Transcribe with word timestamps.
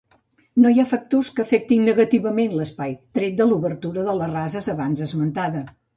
No 0.61 0.69
hi 0.75 0.79
ha 0.83 0.85
factors 0.93 1.27
que 1.39 1.43
afectin 1.43 1.85
negativament 1.89 2.57
l'espai, 2.61 2.95
tret 3.19 3.37
de 3.43 3.47
l'obertura 3.51 4.07
de 4.09 4.19
rases 4.33 4.71
abans 4.75 5.05
esmentada. 5.09 5.63